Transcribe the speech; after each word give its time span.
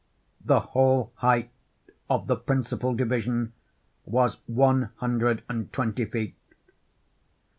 The 0.43 0.61
whole 0.61 1.11
height 1.17 1.51
of 2.09 2.25
the 2.25 2.35
principal 2.35 2.95
division 2.95 3.53
was 4.03 4.37
one 4.47 4.89
hundred 4.95 5.43
and 5.47 5.71
twenty 5.71 6.05
feet. 6.05 6.35